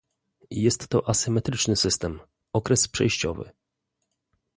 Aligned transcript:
Jest 0.55 0.87
to 0.87 1.09
asymetryczny 1.09 1.75
system, 1.75 2.19
okres 2.53 2.87
przejściowy 2.87 3.51